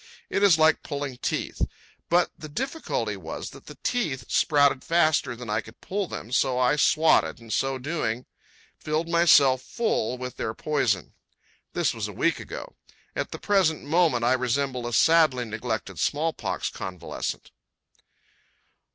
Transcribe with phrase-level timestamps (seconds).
[0.31, 1.61] It is like pulling teeth.
[2.09, 6.57] But the difficulty was that the teeth sprouted faster than I could pull them, so
[6.57, 8.25] I swatted, and, so doing,
[8.79, 11.13] filled myself full with their poison.
[11.73, 12.73] This was a week ago.
[13.15, 17.51] At the present moment I resemble a sadly neglected smallpox convalescent.